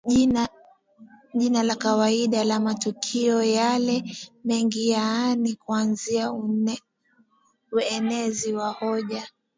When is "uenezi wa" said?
7.71-8.69